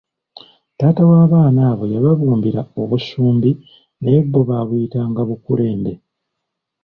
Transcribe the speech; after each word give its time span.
Taata 0.77 1.03
w'abaana 1.09 1.61
abo 1.71 1.83
yababumbira 1.93 2.61
obusumbi 2.81 3.51
naye 4.01 4.19
bo 4.31 4.41
baabuyitanga 4.49 5.21
bukulembe. 5.29 5.93